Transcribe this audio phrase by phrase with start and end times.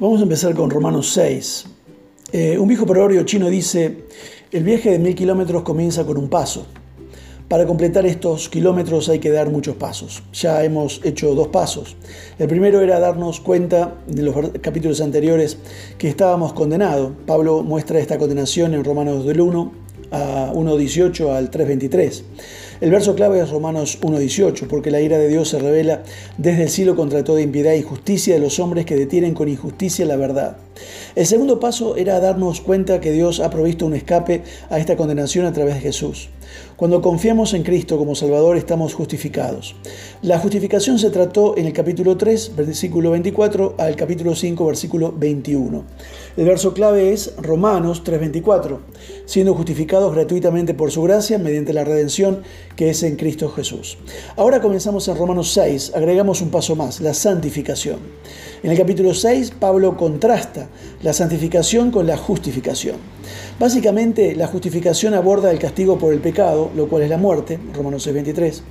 [0.00, 1.64] Vamos a empezar con Romanos 6.
[2.30, 4.04] Eh, un viejo proverbio chino dice,
[4.52, 6.66] el viaje de mil kilómetros comienza con un paso.
[7.48, 10.22] Para completar estos kilómetros hay que dar muchos pasos.
[10.34, 11.96] Ya hemos hecho dos pasos.
[12.38, 15.58] El primero era darnos cuenta de los capítulos anteriores
[15.98, 17.10] que estábamos condenados.
[17.26, 19.72] Pablo muestra esta condenación en Romanos del 1
[20.12, 22.22] a 1.18 al 3.23.
[22.80, 26.04] El verso clave es Romanos 1.18, porque la ira de Dios se revela
[26.36, 30.06] desde el cielo contra toda impiedad y justicia de los hombres que detienen con injusticia
[30.06, 30.58] la verdad.
[31.14, 35.46] El segundo paso era darnos cuenta que Dios ha provisto un escape a esta condenación
[35.46, 36.30] a través de Jesús.
[36.76, 39.74] Cuando confiamos en Cristo como Salvador estamos justificados.
[40.22, 45.84] La justificación se trató en el capítulo 3, versículo 24, al capítulo 5, versículo 21.
[46.36, 48.78] El verso clave es Romanos 3:24,
[49.26, 52.42] siendo justificados gratuitamente por su gracia mediante la redención
[52.76, 53.98] que es en Cristo Jesús.
[54.36, 57.98] Ahora comenzamos en Romanos 6, agregamos un paso más, la santificación.
[58.62, 60.67] En el capítulo 6, Pablo contrasta
[61.02, 62.96] la santificación con la justificación.
[63.58, 68.06] Básicamente, la justificación aborda el castigo por el pecado, lo cual es la muerte, Romanos
[68.06, 68.62] 6:23.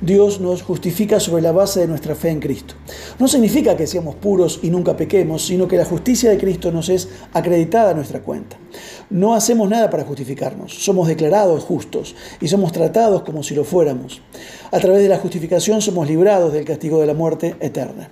[0.00, 2.74] Dios nos justifica sobre la base de nuestra fe en Cristo.
[3.18, 6.90] No significa que seamos puros y nunca pequemos, sino que la justicia de Cristo nos
[6.90, 8.58] es acreditada a nuestra cuenta.
[9.08, 14.20] No hacemos nada para justificarnos, somos declarados justos y somos tratados como si lo fuéramos.
[14.70, 18.10] A través de la justificación somos librados del castigo de la muerte eterna.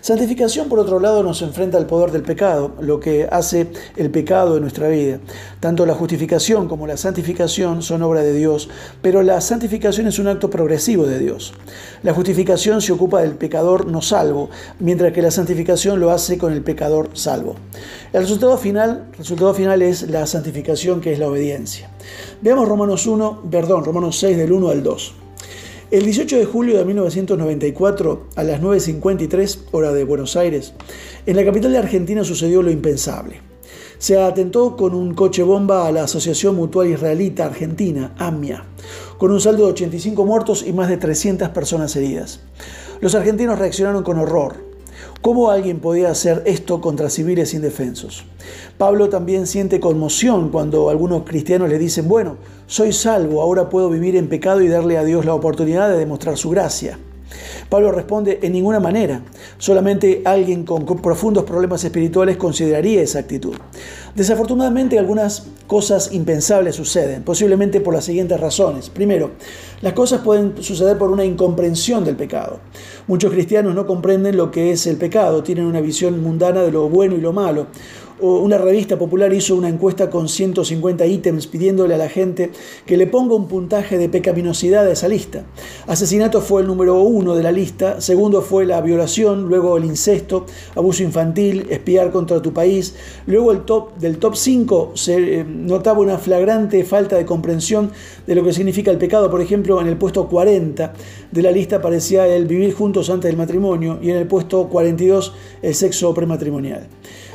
[0.00, 4.56] Santificación, por otro lado, nos enfrenta al poder del pecado, lo que hace el pecado
[4.56, 5.18] en nuestra vida.
[5.60, 8.68] Tanto la justificación como la santificación son obra de Dios,
[9.02, 11.52] pero la santificación es un acto progresivo de Dios.
[12.02, 16.52] La justificación se ocupa del pecador no salvo, mientras que la santificación lo hace con
[16.52, 17.56] el pecador salvo.
[18.12, 21.90] El resultado final, resultado final es la santificación, que es la obediencia.
[22.40, 25.14] Veamos Romanos 1, perdón, Romanos 6 del 1 al 2.
[25.90, 30.74] El 18 de julio de 1994, a las 9.53 hora de Buenos Aires,
[31.24, 33.40] en la capital de Argentina sucedió lo impensable.
[33.96, 38.64] Se atentó con un coche bomba a la Asociación Mutual Israelita Argentina, AMIA,
[39.16, 42.42] con un saldo de 85 muertos y más de 300 personas heridas.
[43.00, 44.67] Los argentinos reaccionaron con horror,
[45.20, 48.24] ¿Cómo alguien podía hacer esto contra civiles indefensos?
[48.78, 52.36] Pablo también siente conmoción cuando algunos cristianos le dicen, bueno,
[52.66, 56.36] soy salvo, ahora puedo vivir en pecado y darle a Dios la oportunidad de demostrar
[56.36, 56.98] su gracia.
[57.68, 59.22] Pablo responde, en ninguna manera.
[59.58, 63.54] Solamente alguien con profundos problemas espirituales consideraría esa actitud.
[64.14, 68.90] Desafortunadamente algunas cosas impensables suceden, posiblemente por las siguientes razones.
[68.90, 69.32] Primero,
[69.82, 72.60] las cosas pueden suceder por una incomprensión del pecado.
[73.06, 76.88] Muchos cristianos no comprenden lo que es el pecado, tienen una visión mundana de lo
[76.88, 77.66] bueno y lo malo
[78.20, 82.50] una revista popular hizo una encuesta con 150 ítems pidiéndole a la gente
[82.86, 85.44] que le ponga un puntaje de pecaminosidad a esa lista.
[85.86, 90.46] Asesinato fue el número uno de la lista, segundo fue la violación, luego el incesto,
[90.74, 92.94] abuso infantil, espiar contra tu país,
[93.26, 97.90] luego el top, del top 5 se eh, notaba una flagrante falta de comprensión
[98.26, 100.92] de lo que significa el pecado, por ejemplo, en el puesto 40
[101.30, 105.34] de la lista aparecía el vivir juntos antes del matrimonio y en el puesto 42
[105.62, 106.88] el sexo prematrimonial.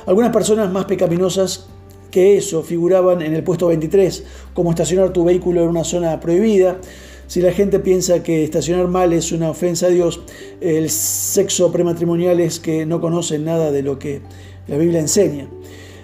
[0.06, 1.68] Algunas personas más pecaminosas
[2.12, 6.78] que eso figuraban en el puesto 23, como estacionar tu vehículo en una zona prohibida.
[7.26, 10.22] Si la gente piensa que estacionar mal es una ofensa a Dios,
[10.62, 14.22] el sexo prematrimonial es que no conocen nada de lo que
[14.68, 15.48] la Biblia enseña.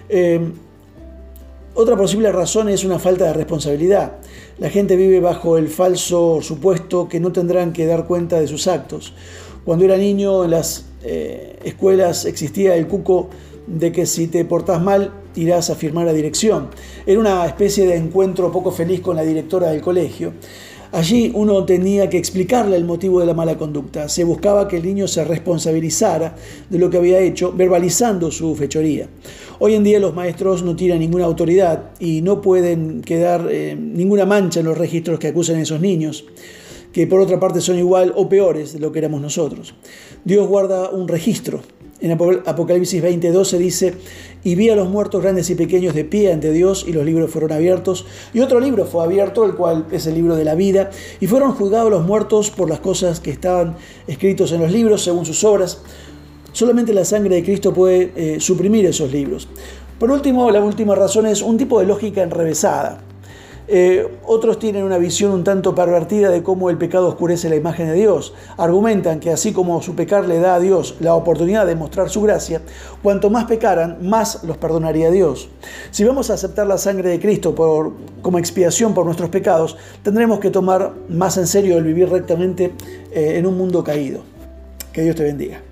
[0.08, 0.52] Em,
[1.74, 4.14] otra posible razón es una falta de responsabilidad.
[4.58, 8.66] La gente vive bajo el falso supuesto que no tendrán que dar cuenta de sus
[8.66, 9.14] actos.
[9.64, 13.30] Cuando era niño en las eh, escuelas existía el cuco
[13.70, 16.68] de que si te portás mal irás a firmar a dirección.
[17.06, 20.32] Era una especie de encuentro poco feliz con la directora del colegio.
[20.92, 24.08] Allí uno tenía que explicarle el motivo de la mala conducta.
[24.08, 26.34] Se buscaba que el niño se responsabilizara
[26.68, 29.08] de lo que había hecho, verbalizando su fechoría.
[29.60, 34.26] Hoy en día los maestros no tienen ninguna autoridad y no pueden quedar eh, ninguna
[34.26, 36.24] mancha en los registros que acusan a esos niños
[36.92, 39.74] que por otra parte son igual o peores de lo que éramos nosotros.
[40.24, 41.60] Dios guarda un registro
[42.00, 43.94] en Apocalipsis 20:12 dice,
[44.42, 47.30] y vi a los muertos grandes y pequeños de pie ante Dios y los libros
[47.30, 48.06] fueron abiertos.
[48.32, 51.52] Y otro libro fue abierto, el cual es el libro de la vida, y fueron
[51.52, 53.76] juzgados los muertos por las cosas que estaban
[54.06, 55.82] escritos en los libros según sus obras.
[56.52, 59.48] Solamente la sangre de Cristo puede eh, suprimir esos libros.
[59.98, 63.09] Por último, la última razón es un tipo de lógica enrevesada.
[63.72, 67.86] Eh, otros tienen una visión un tanto pervertida de cómo el pecado oscurece la imagen
[67.86, 68.34] de Dios.
[68.56, 72.20] Argumentan que así como su pecar le da a Dios la oportunidad de mostrar su
[72.20, 72.62] gracia,
[73.00, 75.50] cuanto más pecaran, más los perdonaría Dios.
[75.92, 77.54] Si vamos a aceptar la sangre de Cristo
[78.22, 82.72] como expiación por nuestros pecados, tendremos que tomar más en serio el vivir rectamente
[83.12, 84.22] eh, en un mundo caído.
[84.92, 85.69] Que Dios te bendiga.